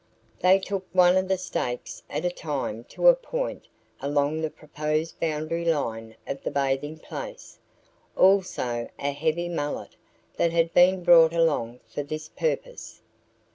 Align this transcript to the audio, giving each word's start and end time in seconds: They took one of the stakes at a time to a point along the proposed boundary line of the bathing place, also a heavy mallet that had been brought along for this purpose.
They 0.39 0.57
took 0.57 0.87
one 0.93 1.15
of 1.15 1.27
the 1.27 1.37
stakes 1.37 2.01
at 2.09 2.25
a 2.25 2.31
time 2.31 2.85
to 2.85 3.07
a 3.07 3.13
point 3.13 3.67
along 3.99 4.41
the 4.41 4.49
proposed 4.49 5.19
boundary 5.19 5.63
line 5.63 6.15
of 6.25 6.41
the 6.41 6.49
bathing 6.49 6.97
place, 6.97 7.59
also 8.17 8.89
a 8.97 9.11
heavy 9.11 9.47
mallet 9.47 9.95
that 10.37 10.53
had 10.53 10.73
been 10.73 11.03
brought 11.03 11.33
along 11.33 11.81
for 11.87 12.01
this 12.01 12.29
purpose. 12.29 13.03